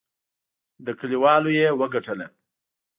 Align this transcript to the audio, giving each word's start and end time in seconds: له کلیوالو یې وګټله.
له 0.85 0.91
کلیوالو 0.99 1.49
یې 1.59 1.67
وګټله. 1.79 2.27